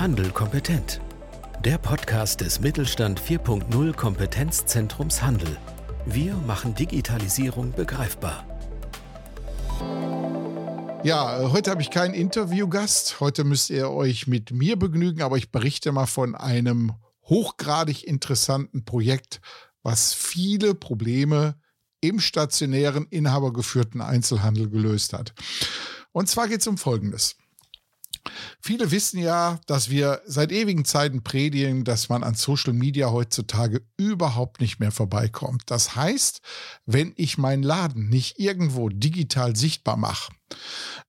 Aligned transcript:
Handel 0.00 0.30
kompetent. 0.30 0.98
Der 1.62 1.76
Podcast 1.76 2.40
des 2.40 2.60
Mittelstand 2.60 3.20
4.0 3.20 3.92
Kompetenzzentrums 3.92 5.20
Handel. 5.20 5.58
Wir 6.06 6.36
machen 6.36 6.74
Digitalisierung 6.74 7.72
begreifbar. 7.72 8.46
Ja, 11.04 11.52
heute 11.52 11.70
habe 11.70 11.82
ich 11.82 11.90
keinen 11.90 12.14
Interviewgast. 12.14 13.20
Heute 13.20 13.44
müsst 13.44 13.68
ihr 13.68 13.90
euch 13.90 14.26
mit 14.26 14.52
mir 14.52 14.78
begnügen, 14.78 15.20
aber 15.20 15.36
ich 15.36 15.50
berichte 15.50 15.92
mal 15.92 16.06
von 16.06 16.34
einem 16.34 16.94
hochgradig 17.24 18.06
interessanten 18.06 18.86
Projekt, 18.86 19.42
was 19.82 20.14
viele 20.14 20.74
Probleme 20.74 21.56
im 22.00 22.20
stationären, 22.20 23.04
inhabergeführten 23.10 24.00
Einzelhandel 24.00 24.70
gelöst 24.70 25.12
hat. 25.12 25.34
Und 26.12 26.30
zwar 26.30 26.48
geht 26.48 26.62
es 26.62 26.66
um 26.66 26.78
Folgendes. 26.78 27.36
Viele 28.60 28.90
wissen 28.90 29.18
ja, 29.18 29.60
dass 29.66 29.90
wir 29.90 30.20
seit 30.26 30.52
ewigen 30.52 30.84
Zeiten 30.84 31.22
predigen, 31.22 31.84
dass 31.84 32.08
man 32.08 32.22
an 32.22 32.34
Social 32.34 32.72
Media 32.72 33.10
heutzutage 33.10 33.82
überhaupt 33.96 34.60
nicht 34.60 34.78
mehr 34.78 34.92
vorbeikommt. 34.92 35.62
Das 35.66 35.96
heißt, 35.96 36.40
wenn 36.86 37.12
ich 37.16 37.38
meinen 37.38 37.62
Laden 37.62 38.08
nicht 38.08 38.38
irgendwo 38.38 38.88
digital 38.88 39.56
sichtbar 39.56 39.96
mache, 39.96 40.32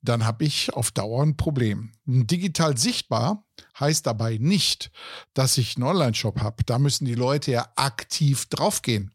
dann 0.02 0.26
habe 0.26 0.46
ich 0.46 0.74
auf 0.74 0.92
Dauer 0.92 1.24
ein 1.24 1.38
Problem. 1.38 1.92
Digital 2.06 2.78
sichtbar 2.78 3.46
heißt 3.80 4.06
dabei 4.06 4.38
nicht, 4.40 4.92
dass 5.34 5.58
ich 5.58 5.76
einen 5.76 5.84
Online-Shop 5.84 6.40
habe. 6.40 6.64
Da 6.66 6.80
müssen 6.80 7.06
die 7.06 7.16
Leute 7.16 7.52
ja 7.52 7.68
aktiv 7.76 8.48
draufgehen 8.48 9.12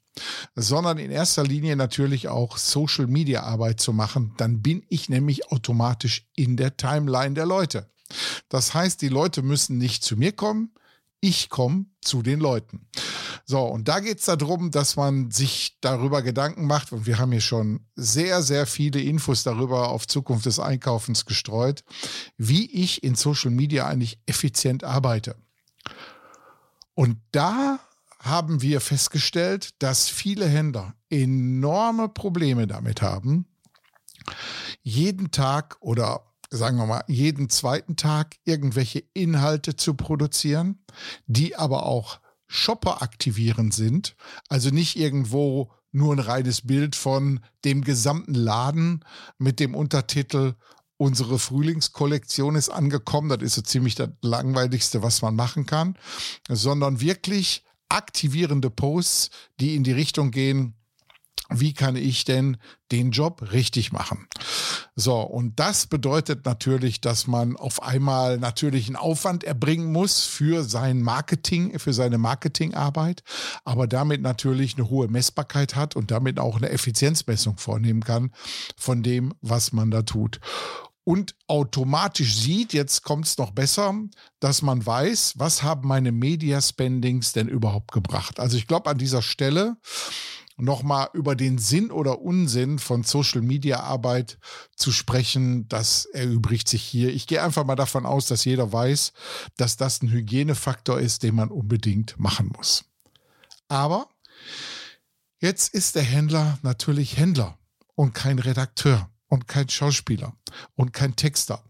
sondern 0.55 0.99
in 0.99 1.11
erster 1.11 1.45
Linie 1.45 1.77
natürlich 1.77 2.29
auch 2.29 2.57
Social 2.57 3.07
Media 3.07 3.43
Arbeit 3.43 3.81
zu 3.81 3.93
machen, 3.93 4.35
dann 4.37 4.63
bin 4.63 4.85
ich 4.89 5.09
nämlich 5.09 5.51
automatisch 5.51 6.27
in 6.35 6.57
der 6.57 6.77
Timeline 6.77 7.35
der 7.35 7.47
Leute. 7.47 7.91
Das 8.49 8.75
heißt, 8.75 9.03
die 9.03 9.09
Leute 9.09 9.43
müssen 9.43 9.79
nicht 9.79 10.05
zu 10.05 10.17
mir 10.17 10.33
kommen, 10.33 10.73
ich 11.21 11.49
komme 11.49 11.87
zu 12.01 12.23
den 12.23 12.41
Leuten. 12.41 12.87
So, 13.49 13.63
und 13.63 13.87
da 13.87 14.01
geht 14.01 14.19
es 14.19 14.25
darum, 14.25 14.71
dass 14.71 14.97
man 14.97 15.31
sich 15.31 15.79
darüber 15.81 16.23
Gedanken 16.23 16.67
macht, 16.67 16.93
und 16.93 17.07
wir 17.07 17.19
haben 17.19 17.33
hier 17.33 17.41
schon 17.41 17.87
sehr, 17.95 18.43
sehr 18.43 18.67
viele 18.67 19.01
Infos 19.01 19.45
darüber 19.45 19.91
auf 19.91 20.09
Zukunft 20.09 20.47
des 20.47 20.59
Einkaufens 20.59 21.27
gestreut, 21.27 21.85
wie 22.37 22.71
ich 22.71 23.05
in 23.05 23.15
Social 23.15 23.53
Media 23.53 23.87
eigentlich 23.87 24.19
effizient 24.27 24.83
arbeite. 24.83 25.37
Und 26.95 27.19
da 27.31 27.79
haben 28.29 28.63
wir 28.63 28.81
festgestellt, 28.81 29.71
dass 29.83 30.09
viele 30.09 30.47
Händler 30.47 30.95
enorme 31.11 32.09
Probleme 32.09 32.67
damit 32.67 33.03
haben, 33.03 33.47
jeden 34.83 35.31
Tag 35.31 35.77
oder 35.81 36.27
sagen 36.51 36.77
wir 36.77 36.87
mal, 36.87 37.05
jeden 37.09 37.49
zweiten 37.49 37.97
Tag 37.97 38.37
irgendwelche 38.45 39.03
Inhalte 39.15 39.77
zu 39.77 39.95
produzieren, 39.95 40.79
die 41.27 41.57
aber 41.57 41.87
auch 41.87 42.21
Shopper 42.47 43.03
aktivierend 43.03 43.75
sind. 43.75 44.17
Also 44.49 44.71
nicht 44.71 44.97
irgendwo 44.97 45.73
nur 45.91 46.15
ein 46.15 46.21
reines 46.21 46.67
Bild 46.67 46.95
von 46.95 47.41
dem 47.65 47.83
gesamten 47.83 48.35
Laden 48.35 49.05
mit 49.39 49.61
dem 49.61 49.75
Untertitel 49.75 50.55
Unsere 50.99 51.39
Frühlingskollektion 51.39 52.55
ist 52.55 52.71
angekommen. 52.71 53.29
Das 53.29 53.43
ist 53.43 53.55
so 53.55 53.63
ziemlich 53.63 53.97
das 53.97 54.09
langweiligste, 54.23 55.03
was 55.03 55.21
man 55.21 55.37
machen 55.37 55.67
kann, 55.67 55.99
sondern 56.49 57.01
wirklich 57.01 57.65
aktivierende 57.89 58.71
Posts, 58.71 59.31
die 59.61 59.75
in 59.75 59.85
die 59.85 59.93
Richtung 59.93 60.31
gehen, 60.31 60.75
wie 61.49 61.75
kann 61.75 61.95
ich 61.95 62.25
denn 62.25 62.57
den 62.91 63.13
Job 63.13 63.53
richtig 63.53 63.93
machen? 63.93 64.27
So, 64.97 65.21
und 65.21 65.61
das 65.61 65.87
bedeutet 65.87 66.45
natürlich, 66.45 67.01
dass 67.01 67.27
man 67.27 67.57
auf 67.57 67.83
einmal 67.83 68.39
natürlich 68.39 68.89
einen 68.89 68.97
Aufwand 68.97 69.45
erbringen 69.45 69.93
muss 69.93 70.25
für 70.25 70.65
sein 70.65 71.03
Marketing, 71.03 71.79
für 71.79 71.93
seine 71.93 72.19
Marketingarbeit, 72.19 73.23
aber 73.65 73.87
damit 73.87 74.23
natürlich 74.23 74.77
eine 74.77 74.89
hohe 74.89 75.09
Messbarkeit 75.09 75.77
hat 75.77 75.95
und 75.95 76.11
damit 76.11 76.41
auch 76.41 76.57
eine 76.57 76.71
Effizienzmessung 76.71 77.59
vornehmen 77.59 78.03
kann 78.03 78.33
von 78.77 79.03
dem, 79.03 79.35
was 79.41 79.73
man 79.73 79.91
da 79.91 80.03
tut 80.03 80.41
und 81.07 81.37
automatisch 81.47 82.35
sieht, 82.35 82.73
jetzt 82.73 83.05
kommt 83.05 83.27
es 83.27 83.39
noch 83.39 83.53
besser, 83.53 83.95
dass 84.41 84.61
man 84.61 84.85
weiß, 84.85 85.35
was 85.37 85.63
haben 85.63 85.87
meine 85.87 86.11
Media 86.11 86.61
Spendings 86.61 87.33
denn 87.33 87.47
überhaupt 87.47 87.93
gebracht. 87.93 88.41
Also 88.41 88.57
ich 88.57 88.67
glaube 88.67 88.91
an 88.91 88.99
dieser 88.99 89.23
Stelle 89.23 89.77
nochmal 90.57 91.09
über 91.13 91.37
den 91.37 91.59
Sinn 91.59 91.93
oder 91.93 92.23
Unsinn 92.23 92.81
von 92.81 93.05
Social 93.05 93.41
Media 93.41 93.81
Arbeit 93.81 94.41
zu 94.75 94.91
sprechen, 94.91 95.69
das 95.69 96.07
erübrigt 96.07 96.69
sich 96.69 96.83
hier. 96.83 97.15
Ich 97.15 97.29
gehe 97.29 97.41
einfach 97.41 97.65
mal 97.65 97.77
davon 97.77 98.05
aus, 98.05 98.27
dass 98.27 98.45
jeder 98.45 98.73
weiß, 98.73 99.13
dass 99.57 99.77
das 99.77 100.03
ein 100.03 100.11
Hygienefaktor 100.11 100.99
ist, 100.99 101.23
den 101.23 101.37
man 101.37 101.53
unbedingt 101.53 102.19
machen 102.19 102.51
muss. 102.57 102.85
Aber 103.69 104.09
jetzt 105.39 105.73
ist 105.73 105.95
der 105.95 106.03
Händler 106.03 106.59
natürlich 106.63 107.17
Händler 107.17 107.57
und 107.95 108.13
kein 108.13 108.41
Redakteur 108.41 109.09
und 109.37 109.49
kein 109.49 109.69
Schauspieler 109.69 110.35
und 110.77 110.95
kein 110.95 111.15
Texter. 111.15 111.63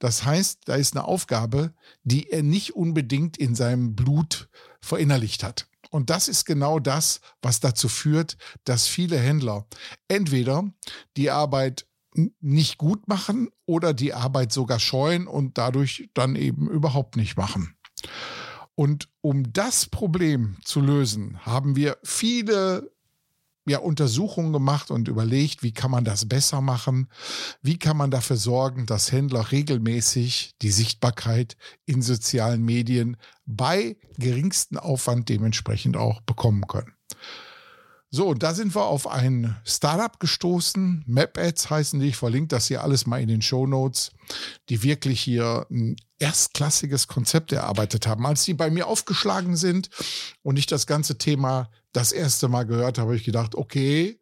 Das 0.00 0.24
heißt, 0.24 0.62
da 0.64 0.74
ist 0.74 0.96
eine 0.96 1.04
Aufgabe, 1.04 1.72
die 2.02 2.28
er 2.28 2.42
nicht 2.42 2.74
unbedingt 2.74 3.36
in 3.36 3.54
seinem 3.54 3.94
Blut 3.94 4.48
verinnerlicht 4.80 5.44
hat. 5.44 5.68
Und 5.90 6.10
das 6.10 6.26
ist 6.26 6.44
genau 6.44 6.80
das, 6.80 7.20
was 7.40 7.60
dazu 7.60 7.88
führt, 7.88 8.36
dass 8.64 8.88
viele 8.88 9.16
Händler 9.16 9.64
entweder 10.08 10.68
die 11.16 11.30
Arbeit 11.30 11.86
nicht 12.40 12.78
gut 12.78 13.06
machen 13.06 13.48
oder 13.64 13.94
die 13.94 14.12
Arbeit 14.12 14.52
sogar 14.52 14.80
scheuen 14.80 15.28
und 15.28 15.56
dadurch 15.56 16.10
dann 16.14 16.34
eben 16.34 16.68
überhaupt 16.68 17.16
nicht 17.16 17.36
machen. 17.36 17.76
Und 18.74 19.08
um 19.20 19.52
das 19.52 19.86
Problem 19.86 20.56
zu 20.64 20.80
lösen, 20.80 21.38
haben 21.46 21.76
wir 21.76 21.96
viele 22.02 22.90
ja, 23.66 23.78
Untersuchungen 23.78 24.52
gemacht 24.52 24.90
und 24.90 25.08
überlegt, 25.08 25.62
wie 25.62 25.72
kann 25.72 25.90
man 25.90 26.04
das 26.04 26.28
besser 26.28 26.60
machen? 26.60 27.08
Wie 27.62 27.78
kann 27.78 27.96
man 27.96 28.10
dafür 28.10 28.36
sorgen, 28.36 28.86
dass 28.86 29.12
Händler 29.12 29.52
regelmäßig 29.52 30.54
die 30.60 30.70
Sichtbarkeit 30.70 31.56
in 31.86 32.02
sozialen 32.02 32.64
Medien 32.64 33.16
bei 33.46 33.96
geringsten 34.18 34.76
Aufwand 34.76 35.28
dementsprechend 35.28 35.96
auch 35.96 36.20
bekommen 36.20 36.66
können? 36.66 36.92
So, 38.14 38.28
und 38.28 38.44
da 38.44 38.54
sind 38.54 38.76
wir 38.76 38.84
auf 38.84 39.08
ein 39.08 39.56
Startup 39.64 40.20
gestoßen. 40.20 41.02
MapAds 41.04 41.68
heißen 41.68 41.98
die. 41.98 42.10
Ich 42.10 42.16
verlinke 42.16 42.46
das 42.46 42.68
hier 42.68 42.84
alles 42.84 43.06
mal 43.06 43.20
in 43.20 43.26
den 43.26 43.42
Show 43.42 43.66
Notes, 43.66 44.12
die 44.68 44.84
wirklich 44.84 45.20
hier 45.20 45.66
ein 45.68 45.96
erstklassiges 46.20 47.08
Konzept 47.08 47.50
erarbeitet 47.50 48.06
haben. 48.06 48.24
Als 48.24 48.44
die 48.44 48.54
bei 48.54 48.70
mir 48.70 48.86
aufgeschlagen 48.86 49.56
sind 49.56 49.90
und 50.42 50.60
ich 50.60 50.66
das 50.66 50.86
ganze 50.86 51.18
Thema 51.18 51.68
das 51.92 52.12
erste 52.12 52.46
Mal 52.46 52.66
gehört 52.66 52.98
habe, 52.98 53.08
habe 53.08 53.16
ich 53.16 53.24
gedacht, 53.24 53.56
okay, 53.56 54.20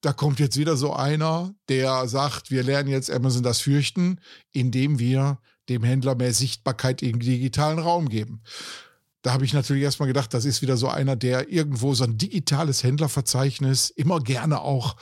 da 0.00 0.14
kommt 0.14 0.40
jetzt 0.40 0.56
wieder 0.56 0.78
so 0.78 0.94
einer, 0.94 1.54
der 1.68 2.08
sagt, 2.08 2.50
wir 2.50 2.62
lernen 2.62 2.88
jetzt 2.88 3.10
Amazon 3.10 3.42
das 3.42 3.60
fürchten, 3.60 4.20
indem 4.52 4.98
wir 4.98 5.38
dem 5.68 5.82
Händler 5.84 6.14
mehr 6.14 6.32
Sichtbarkeit 6.32 7.02
im 7.02 7.20
digitalen 7.20 7.78
Raum 7.78 8.08
geben. 8.08 8.42
Da 9.24 9.32
habe 9.32 9.46
ich 9.46 9.54
natürlich 9.54 9.82
erstmal 9.82 10.06
gedacht, 10.06 10.34
das 10.34 10.44
ist 10.44 10.60
wieder 10.60 10.76
so 10.76 10.86
einer, 10.86 11.16
der 11.16 11.50
irgendwo 11.50 11.94
so 11.94 12.04
ein 12.04 12.18
digitales 12.18 12.82
Händlerverzeichnis 12.82 13.88
immer 13.88 14.20
gerne 14.20 14.60
auch 14.60 14.96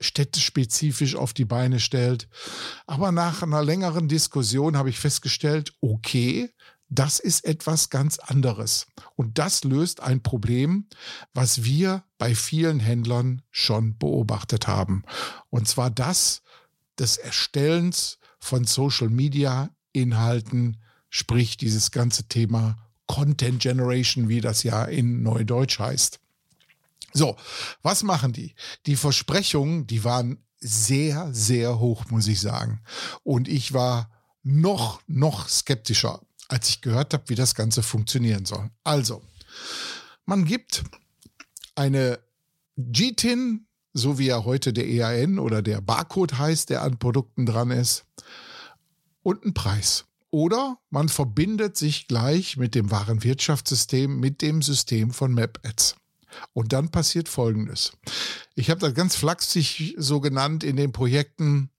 städtespezifisch 0.00 1.14
auf 1.14 1.34
die 1.34 1.44
Beine 1.44 1.78
stellt. 1.78 2.26
Aber 2.86 3.12
nach 3.12 3.42
einer 3.42 3.62
längeren 3.62 4.08
Diskussion 4.08 4.78
habe 4.78 4.88
ich 4.88 4.98
festgestellt, 4.98 5.74
okay, 5.82 6.48
das 6.88 7.20
ist 7.20 7.44
etwas 7.44 7.90
ganz 7.90 8.18
anderes. 8.18 8.86
Und 9.14 9.36
das 9.36 9.62
löst 9.62 10.00
ein 10.00 10.22
Problem, 10.22 10.88
was 11.34 11.62
wir 11.62 12.02
bei 12.16 12.34
vielen 12.34 12.80
Händlern 12.80 13.42
schon 13.50 13.98
beobachtet 13.98 14.66
haben. 14.66 15.02
Und 15.50 15.68
zwar 15.68 15.90
das 15.90 16.40
des 16.98 17.18
Erstellens 17.18 18.20
von 18.38 18.64
Social 18.64 19.10
Media 19.10 19.68
Inhalten, 19.92 20.78
sprich 21.10 21.58
dieses 21.58 21.90
ganze 21.90 22.26
Thema 22.26 22.85
Content 23.06 23.60
Generation, 23.60 24.28
wie 24.28 24.40
das 24.40 24.62
ja 24.62 24.84
in 24.84 25.22
Neudeutsch 25.22 25.78
heißt. 25.78 26.20
So, 27.12 27.36
was 27.82 28.02
machen 28.02 28.32
die? 28.32 28.54
Die 28.86 28.96
Versprechungen, 28.96 29.86
die 29.86 30.04
waren 30.04 30.38
sehr, 30.58 31.32
sehr 31.32 31.78
hoch, 31.78 32.04
muss 32.10 32.26
ich 32.26 32.40
sagen. 32.40 32.80
Und 33.22 33.48
ich 33.48 33.72
war 33.72 34.10
noch, 34.42 35.00
noch 35.06 35.48
skeptischer, 35.48 36.20
als 36.48 36.68
ich 36.68 36.80
gehört 36.80 37.14
habe, 37.14 37.28
wie 37.28 37.34
das 37.34 37.54
Ganze 37.54 37.82
funktionieren 37.82 38.44
soll. 38.44 38.70
Also, 38.84 39.22
man 40.24 40.44
gibt 40.44 40.84
eine 41.74 42.18
GTIN, 42.76 43.66
so 43.92 44.18
wie 44.18 44.26
ja 44.26 44.44
heute 44.44 44.72
der 44.72 44.86
EAN 44.86 45.38
oder 45.38 45.62
der 45.62 45.80
Barcode 45.80 46.38
heißt, 46.38 46.70
der 46.70 46.82
an 46.82 46.98
Produkten 46.98 47.46
dran 47.46 47.70
ist, 47.70 48.04
und 49.22 49.42
einen 49.42 49.54
Preis. 49.54 50.05
Oder 50.30 50.78
man 50.90 51.08
verbindet 51.08 51.76
sich 51.76 52.08
gleich 52.08 52.56
mit 52.56 52.74
dem 52.74 52.90
Warenwirtschaftssystem, 52.90 54.18
mit 54.18 54.42
dem 54.42 54.62
System 54.62 55.12
von 55.12 55.32
MapAds. 55.32 55.96
Und 56.52 56.72
dann 56.72 56.90
passiert 56.90 57.28
Folgendes. 57.28 57.92
Ich 58.54 58.68
habe 58.70 58.80
das 58.80 58.94
ganz 58.94 59.16
flachsig 59.16 59.94
so 59.98 60.20
genannt 60.20 60.64
in 60.64 60.76
den 60.76 60.92
Projekten, 60.92 61.70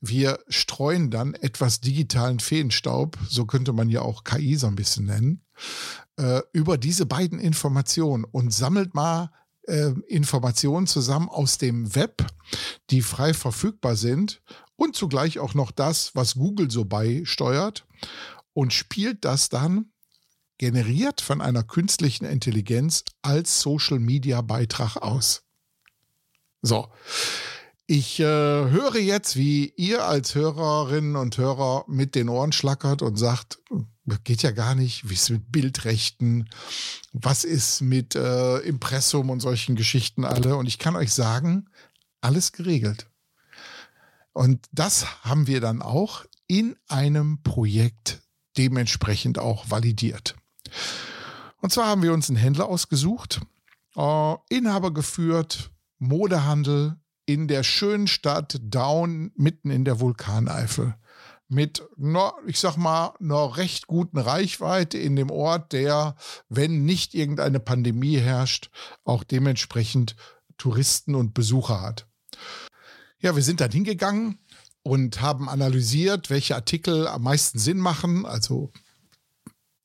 Wir 0.00 0.38
streuen 0.48 1.10
dann 1.10 1.34
etwas 1.34 1.80
digitalen 1.80 2.38
Feenstaub, 2.38 3.18
so 3.28 3.46
könnte 3.46 3.72
man 3.72 3.88
ja 3.88 4.02
auch 4.02 4.22
KI 4.22 4.54
so 4.54 4.68
ein 4.68 4.76
bisschen 4.76 5.06
nennen, 5.06 5.42
äh, 6.16 6.40
über 6.52 6.78
diese 6.78 7.04
beiden 7.04 7.40
Informationen 7.40 8.24
und 8.24 8.52
sammelt 8.54 8.94
mal 8.94 9.32
äh, 9.66 9.90
Informationen 10.06 10.86
zusammen 10.86 11.28
aus 11.28 11.58
dem 11.58 11.94
Web, 11.96 12.24
die 12.90 13.02
frei 13.02 13.34
verfügbar 13.34 13.96
sind 13.96 14.40
und 14.78 14.94
zugleich 14.94 15.40
auch 15.40 15.54
noch 15.54 15.72
das, 15.72 16.14
was 16.14 16.36
Google 16.36 16.70
so 16.70 16.84
beisteuert 16.84 17.84
und 18.54 18.72
spielt 18.72 19.24
das 19.24 19.48
dann 19.48 19.90
generiert 20.56 21.20
von 21.20 21.40
einer 21.40 21.64
künstlichen 21.64 22.24
Intelligenz 22.24 23.04
als 23.20 23.60
Social 23.60 23.98
Media 23.98 24.40
Beitrag 24.40 24.96
aus. 24.96 25.42
So. 26.62 26.88
Ich 27.86 28.20
äh, 28.20 28.24
höre 28.24 28.98
jetzt, 28.98 29.36
wie 29.36 29.72
ihr 29.76 30.04
als 30.04 30.34
Hörerinnen 30.34 31.16
und 31.16 31.38
Hörer 31.38 31.84
mit 31.88 32.14
den 32.14 32.28
Ohren 32.28 32.52
schlackert 32.52 33.02
und 33.02 33.16
sagt, 33.16 33.60
geht 34.24 34.42
ja 34.42 34.50
gar 34.50 34.74
nicht, 34.74 35.08
wie 35.08 35.14
ist 35.14 35.30
mit 35.30 35.50
Bildrechten, 35.50 36.50
was 37.12 37.44
ist 37.44 37.80
mit 37.80 38.14
äh, 38.14 38.58
Impressum 38.58 39.30
und 39.30 39.40
solchen 39.40 39.74
Geschichten 39.74 40.24
alle. 40.24 40.56
Und 40.56 40.66
ich 40.66 40.78
kann 40.78 40.96
euch 40.96 41.12
sagen, 41.12 41.68
alles 42.20 42.52
geregelt. 42.52 43.08
Und 44.38 44.68
das 44.70 45.24
haben 45.24 45.48
wir 45.48 45.60
dann 45.60 45.82
auch 45.82 46.24
in 46.46 46.76
einem 46.86 47.42
Projekt 47.42 48.22
dementsprechend 48.56 49.40
auch 49.40 49.68
validiert. 49.68 50.36
Und 51.60 51.72
zwar 51.72 51.88
haben 51.88 52.04
wir 52.04 52.12
uns 52.12 52.28
einen 52.28 52.38
Händler 52.38 52.68
ausgesucht, 52.68 53.40
äh, 53.96 54.34
Inhaber 54.48 54.94
geführt, 54.94 55.72
Modehandel 55.98 57.00
in 57.26 57.48
der 57.48 57.64
schönen 57.64 58.06
Stadt 58.06 58.60
Down 58.62 59.32
mitten 59.34 59.72
in 59.72 59.84
der 59.84 59.98
Vulkaneifel. 59.98 60.94
Mit, 61.48 61.82
no, 61.96 62.30
ich 62.46 62.60
sag 62.60 62.76
mal, 62.76 63.14
einer 63.18 63.56
recht 63.56 63.88
guten 63.88 64.18
Reichweite 64.18 64.98
in 64.98 65.16
dem 65.16 65.32
Ort, 65.32 65.72
der, 65.72 66.14
wenn 66.48 66.84
nicht 66.84 67.12
irgendeine 67.12 67.58
Pandemie 67.58 68.18
herrscht, 68.18 68.70
auch 69.02 69.24
dementsprechend 69.24 70.14
Touristen 70.58 71.16
und 71.16 71.34
Besucher 71.34 71.80
hat. 71.80 72.08
Ja, 73.20 73.34
wir 73.34 73.42
sind 73.42 73.60
dann 73.60 73.70
hingegangen 73.70 74.38
und 74.82 75.20
haben 75.20 75.48
analysiert, 75.48 76.30
welche 76.30 76.54
Artikel 76.54 77.06
am 77.08 77.22
meisten 77.22 77.58
Sinn 77.58 77.78
machen. 77.78 78.24
Also 78.24 78.72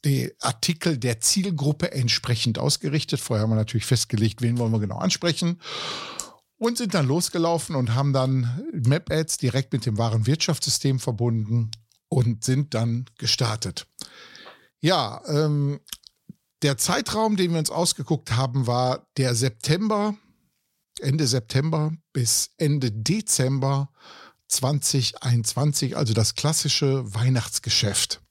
die 0.05 0.33
Artikel 0.39 0.97
der 0.97 1.19
Zielgruppe 1.21 1.91
entsprechend 1.91 2.59
ausgerichtet. 2.59 3.19
Vorher 3.19 3.43
haben 3.43 3.51
wir 3.51 3.55
natürlich 3.55 3.85
festgelegt, 3.85 4.41
wen 4.41 4.57
wollen 4.57 4.71
wir 4.71 4.79
genau 4.79 4.97
ansprechen. 4.97 5.59
Und 6.57 6.77
sind 6.77 6.93
dann 6.93 7.07
losgelaufen 7.07 7.75
und 7.75 7.93
haben 7.93 8.13
dann 8.13 8.63
Map-Ads 8.71 9.37
direkt 9.37 9.73
mit 9.73 9.85
dem 9.85 9.97
wahren 9.97 10.27
Wirtschaftssystem 10.27 10.99
verbunden 10.99 11.71
und 12.07 12.43
sind 12.43 12.73
dann 12.73 13.05
gestartet. 13.17 13.87
Ja, 14.79 15.21
ähm, 15.27 15.79
der 16.61 16.77
Zeitraum, 16.77 17.35
den 17.35 17.51
wir 17.51 17.59
uns 17.59 17.71
ausgeguckt 17.71 18.35
haben, 18.35 18.67
war 18.67 19.07
der 19.17 19.35
September, 19.35 20.15
Ende 21.03 21.27
September 21.27 21.91
bis 22.13 22.51
Ende 22.57 22.91
Dezember 22.91 23.89
2021, 24.47 25.97
also 25.97 26.13
das 26.13 26.35
klassische 26.35 27.13
Weihnachtsgeschäft. 27.13 28.21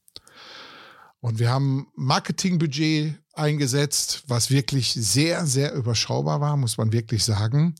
Und 1.20 1.38
wir 1.38 1.50
haben 1.50 1.86
Marketingbudget 1.94 3.14
eingesetzt, 3.34 4.24
was 4.26 4.50
wirklich 4.50 4.92
sehr, 4.92 5.46
sehr 5.46 5.72
überschaubar 5.72 6.40
war, 6.40 6.56
muss 6.56 6.78
man 6.78 6.92
wirklich 6.92 7.24
sagen. 7.24 7.74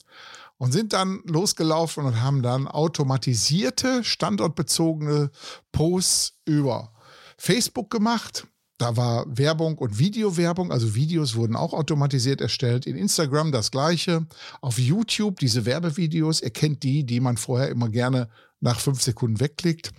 Und 0.59 0.71
sind 0.71 0.93
dann 0.93 1.23
losgelaufen 1.25 2.05
und 2.05 2.21
haben 2.23 2.43
dann 2.43 2.69
automatisierte, 2.69 4.05
standortbezogene 4.05 5.31
Posts 5.73 6.35
über 6.45 6.93
Facebook 7.37 7.91
gemacht. 7.91 8.47
Da 8.83 8.97
war 8.97 9.27
Werbung 9.29 9.79
und 9.79 10.01
Videowerbung, 10.01 10.73
also 10.73 10.97
Videos 10.97 11.37
wurden 11.37 11.55
auch 11.55 11.73
automatisiert 11.73 12.41
erstellt. 12.41 12.85
In 12.85 12.97
Instagram 12.97 13.53
das 13.53 13.71
gleiche. 13.71 14.27
Auf 14.61 14.77
YouTube 14.77 15.39
diese 15.39 15.65
Werbevideos, 15.65 16.41
ihr 16.41 16.51
kennt 16.51 16.83
die, 16.83 17.07
die 17.07 17.21
man 17.21 17.37
vorher 17.37 17.69
immer 17.69 17.89
gerne 17.89 18.29
nach 18.59 18.81
fünf 18.81 19.01
Sekunden 19.01 19.39
wegklickt. 19.39 19.93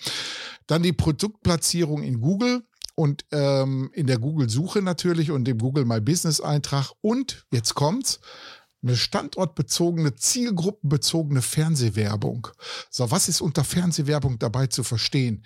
Dann 0.67 0.83
die 0.83 0.91
Produktplatzierung 0.91 2.03
in 2.03 2.19
Google 2.19 2.63
und 2.95 3.23
ähm, 3.31 3.89
in 3.93 4.05
der 4.05 4.19
Google-Suche 4.19 4.81
natürlich 4.81 5.31
und 5.31 5.45
dem 5.45 5.59
Google 5.59 5.85
My 5.85 6.01
Business-Eintrag. 6.01 6.91
Und 6.99 7.45
jetzt 7.53 7.75
kommt's. 7.75 8.19
Eine 8.81 8.97
standortbezogene, 8.97 10.15
zielgruppenbezogene 10.15 11.41
Fernsehwerbung. 11.41 12.49
So, 12.89 13.09
was 13.11 13.29
ist 13.29 13.39
unter 13.39 13.63
Fernsehwerbung 13.63 14.39
dabei 14.39 14.67
zu 14.67 14.83
verstehen? 14.83 15.45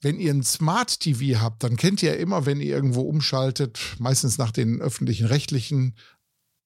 Wenn 0.00 0.18
ihr 0.18 0.32
ein 0.32 0.42
Smart 0.42 1.00
TV 1.00 1.40
habt, 1.40 1.62
dann 1.62 1.76
kennt 1.76 2.02
ihr 2.02 2.16
immer, 2.16 2.46
wenn 2.46 2.60
ihr 2.60 2.74
irgendwo 2.74 3.02
umschaltet, 3.02 3.78
meistens 3.98 4.38
nach 4.38 4.50
den 4.50 4.80
öffentlichen 4.80 5.26
rechtlichen, 5.26 5.94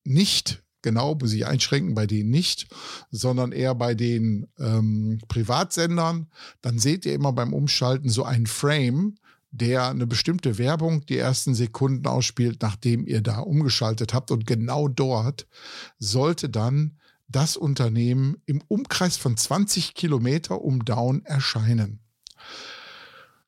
nicht 0.04 0.62
genau, 0.82 1.16
muss 1.16 1.32
ich 1.32 1.46
einschränken, 1.46 1.94
bei 1.94 2.06
denen 2.06 2.30
nicht, 2.30 2.68
sondern 3.10 3.52
eher 3.52 3.74
bei 3.74 3.94
den 3.94 4.46
ähm, 4.58 5.18
Privatsendern, 5.26 6.28
dann 6.60 6.78
seht 6.78 7.06
ihr 7.06 7.14
immer 7.14 7.32
beim 7.32 7.52
Umschalten 7.52 8.08
so 8.08 8.22
ein 8.22 8.46
Frame, 8.46 9.16
der 9.50 9.88
eine 9.88 10.06
bestimmte 10.06 10.58
Werbung 10.58 11.06
die 11.06 11.16
ersten 11.16 11.54
Sekunden 11.54 12.06
ausspielt, 12.06 12.60
nachdem 12.60 13.06
ihr 13.06 13.20
da 13.20 13.38
umgeschaltet 13.38 14.12
habt. 14.12 14.30
Und 14.30 14.46
genau 14.46 14.88
dort 14.88 15.46
sollte 15.98 16.48
dann 16.48 16.98
das 17.28 17.56
Unternehmen 17.56 18.36
im 18.46 18.62
Umkreis 18.68 19.16
von 19.16 19.36
20 19.36 19.94
Kilometer 19.94 20.60
um 20.60 20.84
Down 20.84 21.24
erscheinen. 21.24 22.00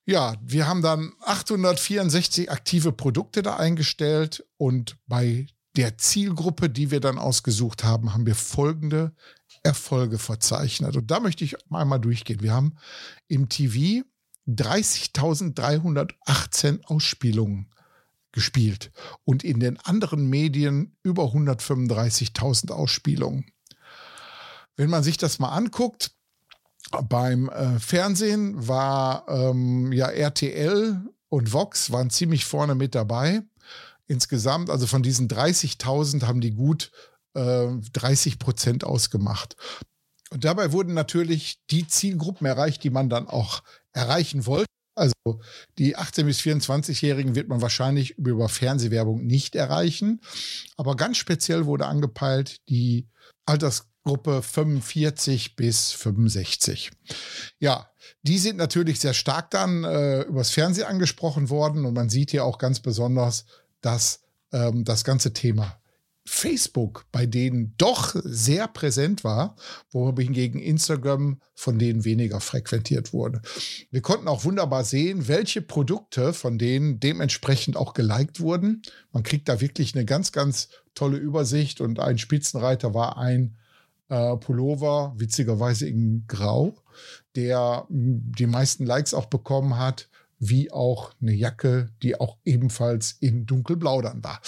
Ja, 0.08 0.36
wir 0.40 0.68
haben 0.68 0.82
dann 0.82 1.14
864 1.22 2.48
aktive 2.50 2.92
Produkte 2.92 3.42
da 3.42 3.56
eingestellt 3.56 4.46
und 4.56 4.96
bei 5.08 5.48
der 5.76 5.98
Zielgruppe, 5.98 6.70
die 6.70 6.92
wir 6.92 7.00
dann 7.00 7.18
ausgesucht 7.18 7.82
haben, 7.82 8.14
haben 8.14 8.24
wir 8.24 8.36
folgende 8.36 9.12
Erfolge 9.64 10.18
verzeichnet. 10.18 10.96
Und 10.96 11.10
da 11.10 11.18
möchte 11.18 11.42
ich 11.44 11.56
einmal 11.70 11.98
durchgehen. 12.00 12.40
Wir 12.40 12.54
haben 12.54 12.76
im 13.26 13.48
TV 13.48 14.06
30.318 14.48 16.84
Ausspielungen 16.84 17.68
gespielt 18.30 18.92
und 19.24 19.42
in 19.42 19.58
den 19.58 19.76
anderen 19.80 20.30
Medien 20.30 20.96
über 21.02 21.24
135.000 21.24 22.70
Ausspielungen. 22.70 23.50
Wenn 24.76 24.88
man 24.88 25.02
sich 25.02 25.16
das 25.16 25.40
mal 25.40 25.48
anguckt, 25.48 26.15
beim 27.08 27.48
äh, 27.48 27.78
Fernsehen 27.78 28.68
war 28.68 29.26
ähm, 29.28 29.92
ja 29.92 30.08
RTL 30.08 31.00
und 31.28 31.52
Vox 31.52 31.90
waren 31.90 32.10
ziemlich 32.10 32.44
vorne 32.44 32.74
mit 32.74 32.94
dabei. 32.94 33.42
Insgesamt, 34.06 34.70
also 34.70 34.86
von 34.86 35.02
diesen 35.02 35.28
30.000 35.28 36.26
haben 36.26 36.40
die 36.40 36.52
gut 36.52 36.92
äh, 37.34 37.68
30 37.92 38.38
Prozent 38.38 38.84
ausgemacht. 38.84 39.56
Und 40.30 40.44
dabei 40.44 40.72
wurden 40.72 40.94
natürlich 40.94 41.60
die 41.70 41.86
Zielgruppen 41.86 42.46
erreicht, 42.46 42.84
die 42.84 42.90
man 42.90 43.08
dann 43.08 43.28
auch 43.28 43.62
erreichen 43.92 44.46
wollte. 44.46 44.66
Also 44.96 45.12
die 45.78 45.96
18- 45.96 46.24
bis 46.24 46.40
24-Jährigen 46.40 47.34
wird 47.34 47.48
man 47.48 47.60
wahrscheinlich 47.60 48.16
über 48.18 48.48
Fernsehwerbung 48.48 49.26
nicht 49.26 49.54
erreichen. 49.54 50.20
Aber 50.76 50.96
ganz 50.96 51.18
speziell 51.18 51.66
wurde 51.66 51.86
angepeilt 51.86 52.56
die 52.68 53.08
Altersgruppe 54.06 54.42
45 54.42 55.56
bis 55.56 55.92
65. 55.92 56.90
Ja, 57.58 57.90
die 58.22 58.38
sind 58.38 58.56
natürlich 58.56 59.00
sehr 59.00 59.14
stark 59.14 59.50
dann 59.50 59.84
äh, 59.84 60.22
übers 60.22 60.50
Fernsehen 60.50 60.86
angesprochen 60.86 61.50
worden. 61.50 61.84
Und 61.84 61.94
man 61.94 62.08
sieht 62.08 62.30
hier 62.30 62.44
auch 62.44 62.58
ganz 62.58 62.80
besonders, 62.80 63.46
dass 63.80 64.20
ähm, 64.52 64.84
das 64.84 65.04
ganze 65.04 65.32
Thema 65.32 65.80
Facebook 66.28 67.06
bei 67.12 67.24
denen 67.24 67.74
doch 67.78 68.16
sehr 68.24 68.66
präsent 68.66 69.22
war, 69.22 69.54
wohingegen 69.92 70.60
Instagram 70.60 71.40
von 71.54 71.78
denen 71.78 72.04
weniger 72.04 72.40
frequentiert 72.40 73.12
wurde. 73.12 73.42
Wir 73.92 74.02
konnten 74.02 74.26
auch 74.26 74.44
wunderbar 74.44 74.84
sehen, 74.84 75.28
welche 75.28 75.62
Produkte 75.62 76.32
von 76.32 76.58
denen 76.58 76.98
dementsprechend 76.98 77.76
auch 77.76 77.94
geliked 77.94 78.40
wurden. 78.40 78.82
Man 79.12 79.22
kriegt 79.22 79.48
da 79.48 79.60
wirklich 79.60 79.94
eine 79.94 80.04
ganz, 80.04 80.32
ganz 80.32 80.68
tolle 80.94 81.16
Übersicht 81.16 81.80
und 81.80 82.00
ein 82.00 82.18
Spitzenreiter 82.18 82.92
war 82.92 83.18
ein 83.18 83.56
äh, 84.08 84.36
Pullover, 84.36 85.14
witzigerweise 85.16 85.88
in 85.88 86.24
Grau, 86.26 86.74
der 87.34 87.86
die 87.88 88.46
meisten 88.46 88.86
Likes 88.86 89.14
auch 89.14 89.26
bekommen 89.26 89.78
hat 89.78 90.08
wie 90.38 90.70
auch 90.70 91.12
eine 91.20 91.32
Jacke, 91.32 91.90
die 92.02 92.18
auch 92.20 92.36
ebenfalls 92.44 93.12
in 93.20 93.46
dunkelblau 93.46 94.02
dann 94.02 94.22
war. 94.22 94.40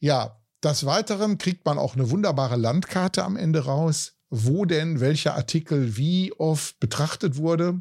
Ja, 0.00 0.40
des 0.62 0.84
Weiteren 0.86 1.38
kriegt 1.38 1.64
man 1.64 1.78
auch 1.78 1.94
eine 1.94 2.10
wunderbare 2.10 2.56
Landkarte 2.56 3.24
am 3.24 3.36
Ende 3.36 3.64
raus, 3.64 4.14
wo 4.30 4.64
denn 4.64 5.00
welcher 5.00 5.34
Artikel 5.34 5.96
wie 5.96 6.32
oft 6.32 6.80
betrachtet 6.80 7.36
wurde. 7.36 7.80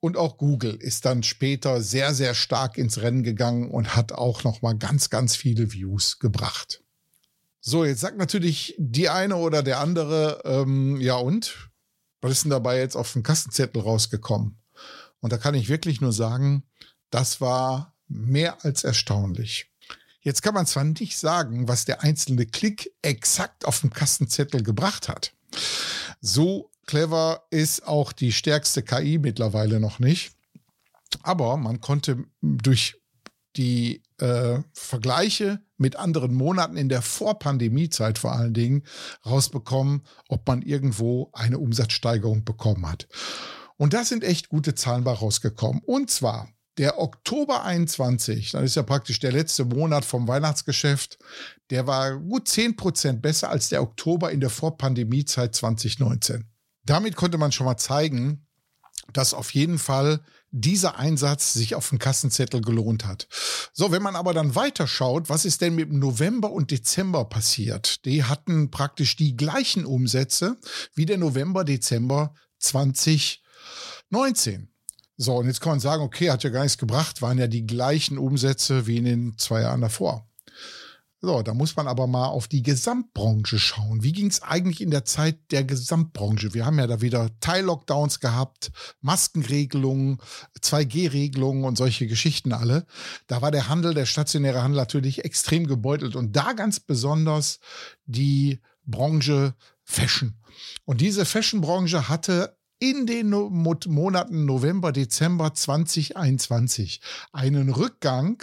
Und 0.00 0.16
auch 0.16 0.38
Google 0.38 0.76
ist 0.76 1.04
dann 1.04 1.22
später 1.22 1.80
sehr, 1.82 2.14
sehr 2.14 2.34
stark 2.34 2.78
ins 2.78 3.02
Rennen 3.02 3.24
gegangen 3.24 3.70
und 3.70 3.96
hat 3.96 4.12
auch 4.12 4.44
noch 4.44 4.62
mal 4.62 4.74
ganz, 4.74 5.10
ganz 5.10 5.36
viele 5.36 5.72
Views 5.72 6.20
gebracht. 6.20 6.82
So, 7.60 7.84
jetzt 7.84 8.00
sagt 8.00 8.18
natürlich 8.18 8.74
die 8.78 9.08
eine 9.08 9.36
oder 9.36 9.62
der 9.62 9.80
andere, 9.80 10.42
ähm, 10.44 11.00
ja 11.00 11.16
und? 11.16 11.68
was 12.20 12.32
ist 12.32 12.44
denn 12.44 12.50
dabei 12.50 12.78
jetzt 12.78 12.96
auf 12.96 13.12
dem 13.12 13.22
Kassenzettel 13.22 13.82
rausgekommen? 13.82 14.58
Und 15.20 15.32
da 15.32 15.38
kann 15.38 15.54
ich 15.54 15.68
wirklich 15.68 16.00
nur 16.00 16.12
sagen, 16.12 16.64
das 17.10 17.40
war 17.40 17.94
mehr 18.08 18.64
als 18.64 18.84
erstaunlich. 18.84 19.70
Jetzt 20.20 20.42
kann 20.42 20.54
man 20.54 20.66
zwar 20.66 20.84
nicht 20.84 21.16
sagen, 21.16 21.68
was 21.68 21.84
der 21.84 22.02
einzelne 22.02 22.46
Klick 22.46 22.92
exakt 23.02 23.64
auf 23.64 23.80
dem 23.80 23.92
Kassenzettel 23.92 24.62
gebracht 24.62 25.08
hat. 25.08 25.32
So 26.20 26.70
clever 26.86 27.44
ist 27.50 27.86
auch 27.86 28.12
die 28.12 28.32
stärkste 28.32 28.82
KI 28.82 29.18
mittlerweile 29.18 29.80
noch 29.80 29.98
nicht. 29.98 30.32
Aber 31.22 31.56
man 31.56 31.80
konnte 31.80 32.24
durch 32.42 33.00
die 33.56 34.02
äh, 34.18 34.60
Vergleiche 34.72 35.60
mit 35.78 35.96
anderen 35.96 36.34
Monaten 36.34 36.76
in 36.76 36.88
der 36.88 37.02
Vorpandemiezeit 37.02 38.18
vor 38.18 38.32
allen 38.32 38.54
Dingen 38.54 38.82
rausbekommen, 39.24 40.02
ob 40.28 40.46
man 40.46 40.62
irgendwo 40.62 41.30
eine 41.32 41.58
Umsatzsteigerung 41.58 42.44
bekommen 42.44 42.88
hat. 42.88 43.08
Und 43.76 43.94
da 43.94 44.04
sind 44.04 44.24
echt 44.24 44.48
gute 44.48 44.74
Zahlen 44.74 45.04
bei 45.04 45.12
rausgekommen. 45.12 45.82
Und 45.84 46.10
zwar 46.10 46.48
der 46.78 47.00
Oktober 47.00 47.64
21, 47.64 48.52
das 48.52 48.62
ist 48.62 48.76
ja 48.76 48.82
praktisch 48.82 49.18
der 49.18 49.32
letzte 49.32 49.64
Monat 49.64 50.04
vom 50.04 50.28
Weihnachtsgeschäft, 50.28 51.18
der 51.70 51.86
war 51.86 52.16
gut 52.16 52.48
10 52.48 52.76
Prozent 52.76 53.22
besser 53.22 53.50
als 53.50 53.68
der 53.68 53.82
Oktober 53.82 54.30
in 54.30 54.40
der 54.40 54.50
Vorpandemiezeit 54.50 55.54
2019. 55.54 56.44
Damit 56.84 57.16
konnte 57.16 57.36
man 57.36 57.52
schon 57.52 57.66
mal 57.66 57.76
zeigen, 57.76 58.46
dass 59.12 59.34
auf 59.34 59.52
jeden 59.54 59.78
Fall 59.78 60.20
dieser 60.50 60.98
Einsatz 60.98 61.52
sich 61.52 61.74
auf 61.74 61.90
dem 61.90 61.98
Kassenzettel 61.98 62.62
gelohnt 62.62 63.04
hat. 63.04 63.28
So, 63.72 63.92
wenn 63.92 64.02
man 64.02 64.16
aber 64.16 64.32
dann 64.32 64.54
weiterschaut, 64.54 65.28
was 65.28 65.44
ist 65.44 65.60
denn 65.60 65.74
mit 65.74 65.92
November 65.92 66.50
und 66.50 66.70
Dezember 66.70 67.26
passiert? 67.26 68.04
Die 68.04 68.24
hatten 68.24 68.70
praktisch 68.70 69.16
die 69.16 69.36
gleichen 69.36 69.84
Umsätze 69.84 70.56
wie 70.94 71.06
der 71.06 71.18
November, 71.18 71.64
Dezember 71.64 72.34
2019. 72.58 74.68
So, 75.16 75.34
und 75.34 75.46
jetzt 75.46 75.60
kann 75.60 75.72
man 75.72 75.80
sagen, 75.80 76.02
okay, 76.02 76.30
hat 76.30 76.44
ja 76.44 76.50
gar 76.50 76.62
nichts 76.62 76.78
gebracht, 76.78 77.22
waren 77.22 77.38
ja 77.38 77.48
die 77.48 77.66
gleichen 77.66 78.18
Umsätze 78.18 78.86
wie 78.86 78.98
in 78.98 79.04
den 79.04 79.36
zwei 79.36 79.62
Jahren 79.62 79.80
davor. 79.80 80.27
So, 81.20 81.42
da 81.42 81.52
muss 81.52 81.74
man 81.74 81.88
aber 81.88 82.06
mal 82.06 82.26
auf 82.26 82.46
die 82.46 82.62
Gesamtbranche 82.62 83.58
schauen. 83.58 84.04
Wie 84.04 84.12
ging 84.12 84.28
es 84.28 84.42
eigentlich 84.42 84.80
in 84.80 84.92
der 84.92 85.04
Zeit 85.04 85.50
der 85.50 85.64
Gesamtbranche? 85.64 86.54
Wir 86.54 86.64
haben 86.64 86.78
ja 86.78 86.86
da 86.86 87.00
wieder 87.00 87.30
Teil-Lockdowns 87.40 88.20
gehabt, 88.20 88.70
Maskenregelungen, 89.00 90.18
2G-Regelungen 90.60 91.64
und 91.64 91.76
solche 91.76 92.06
Geschichten 92.06 92.52
alle. 92.52 92.86
Da 93.26 93.42
war 93.42 93.50
der 93.50 93.68
Handel, 93.68 93.94
der 93.94 94.06
stationäre 94.06 94.62
Handel 94.62 94.76
natürlich 94.76 95.24
extrem 95.24 95.66
gebeutelt 95.66 96.14
und 96.14 96.36
da 96.36 96.52
ganz 96.52 96.78
besonders 96.78 97.58
die 98.06 98.60
Branche 98.84 99.56
Fashion. 99.82 100.38
Und 100.84 101.00
diese 101.00 101.24
Fashion-Branche 101.24 102.08
hatte 102.08 102.56
in 102.78 103.06
den 103.06 103.30
Monaten 103.30 104.44
November, 104.44 104.92
Dezember 104.92 105.52
2021 105.52 107.00
einen 107.32 107.70
Rückgang 107.70 108.40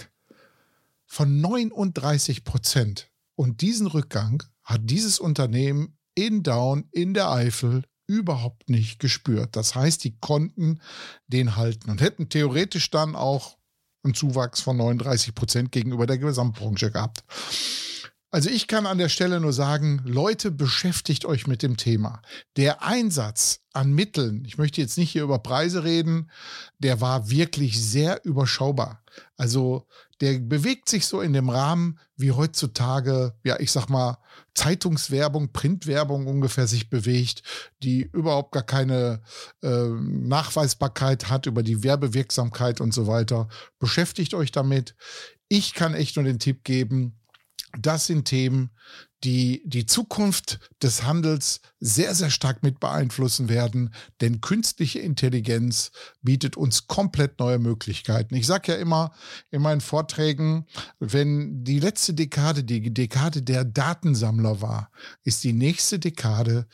von 1.05 1.41
39 1.41 2.43
Prozent. 2.43 3.11
Und 3.35 3.61
diesen 3.61 3.87
Rückgang 3.87 4.43
hat 4.63 4.81
dieses 4.83 5.19
Unternehmen 5.19 5.97
in 6.15 6.43
Down 6.43 6.87
in 6.91 7.13
der 7.13 7.29
Eifel 7.29 7.83
überhaupt 8.07 8.69
nicht 8.69 8.99
gespürt. 8.99 9.55
Das 9.55 9.75
heißt, 9.75 10.03
die 10.03 10.17
konnten 10.19 10.79
den 11.27 11.55
halten 11.55 11.89
und 11.89 12.01
hätten 12.01 12.29
theoretisch 12.29 12.91
dann 12.91 13.15
auch 13.15 13.57
einen 14.03 14.13
Zuwachs 14.13 14.61
von 14.61 14.77
39 14.77 15.33
Prozent 15.33 15.71
gegenüber 15.71 16.05
der 16.05 16.19
Gesamtbranche 16.19 16.91
gehabt. 16.91 17.23
Also 18.31 18.49
ich 18.49 18.67
kann 18.67 18.85
an 18.85 18.97
der 18.97 19.09
Stelle 19.09 19.39
nur 19.39 19.53
sagen, 19.53 20.01
Leute, 20.03 20.51
beschäftigt 20.51 21.25
euch 21.25 21.47
mit 21.47 21.63
dem 21.63 21.77
Thema. 21.77 22.21
Der 22.57 22.83
Einsatz 22.83 23.61
an 23.71 23.93
Mitteln, 23.93 24.43
ich 24.45 24.57
möchte 24.57 24.81
jetzt 24.81 24.97
nicht 24.97 25.11
hier 25.11 25.23
über 25.23 25.39
Preise 25.39 25.83
reden, 25.83 26.29
der 26.79 26.99
war 26.99 27.29
wirklich 27.29 27.81
sehr 27.81 28.25
überschaubar. 28.25 29.03
Also 29.37 29.87
der 30.21 30.39
bewegt 30.39 30.89
sich 30.89 31.05
so 31.05 31.21
in 31.21 31.33
dem 31.33 31.49
Rahmen, 31.49 31.99
wie 32.15 32.31
heutzutage, 32.31 33.35
ja, 33.43 33.59
ich 33.59 33.71
sag 33.71 33.89
mal, 33.89 34.17
Zeitungswerbung, 34.53 35.51
Printwerbung 35.51 36.27
ungefähr 36.27 36.67
sich 36.67 36.89
bewegt, 36.89 37.43
die 37.83 38.01
überhaupt 38.01 38.53
gar 38.53 38.63
keine 38.63 39.21
äh, 39.61 39.89
Nachweisbarkeit 39.89 41.29
hat 41.29 41.45
über 41.45 41.63
die 41.63 41.83
Werbewirksamkeit 41.83 42.79
und 42.79 42.93
so 42.93 43.07
weiter. 43.07 43.49
Beschäftigt 43.79 44.33
euch 44.33 44.51
damit. 44.51 44.95
Ich 45.49 45.73
kann 45.73 45.93
echt 45.93 46.15
nur 46.15 46.25
den 46.25 46.39
Tipp 46.39 46.63
geben, 46.63 47.19
das 47.79 48.07
sind 48.07 48.25
Themen, 48.25 48.71
die 49.23 49.63
die 49.65 49.87
Zukunft 49.87 50.59
des 50.83 51.03
Handels 51.03 51.61
sehr, 51.79 52.13
sehr 52.13 52.29
stark 52.29 52.61
mit 52.61 52.79
beeinflussen 52.79 53.49
werden, 53.49 53.93
denn 54.21 54.39
künstliche 54.39 54.99
Intelligenz 54.99 55.91
bietet 56.21 56.57
uns 56.57 56.87
komplett 56.87 57.39
neue 57.39 57.57
Möglichkeiten. 57.57 58.35
Ich 58.35 58.45
sage 58.45 58.73
ja 58.73 58.77
immer 58.77 59.13
in 59.49 59.63
meinen 59.63 59.81
Vorträgen, 59.81 60.67
wenn 60.99 61.63
die 61.63 61.79
letzte 61.79 62.13
Dekade 62.13 62.63
die 62.63 62.93
Dekade 62.93 63.41
der 63.41 63.65
Datensammler 63.65 64.61
war, 64.61 64.91
ist 65.23 65.43
die 65.43 65.53
nächste 65.53 65.97
Dekade 65.97 66.67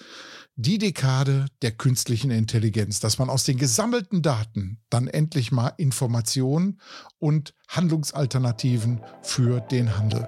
die 0.58 0.77
Dekade 0.77 1.46
der 1.62 1.72
künstlichen 1.72 2.29
Intelligenz, 2.29 3.00
dass 3.00 3.17
man 3.17 3.29
aus 3.29 3.46
den 3.46 3.58
gesammelten 3.58 4.22
Daten 4.22 4.79
dann 4.89 5.08
endlich 5.08 5.51
mal 5.51 5.74
Informationen 5.77 6.79
und 7.17 7.55
Handlungsalternativen 7.70 9.01
für 9.24 9.62
den 9.62 9.98
Handel 9.98 10.27